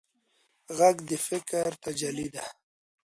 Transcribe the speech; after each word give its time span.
غږ 0.77 0.97
د 1.09 1.11
فکر 1.27 1.67
تجلی 1.83 2.27
ده 2.35 2.45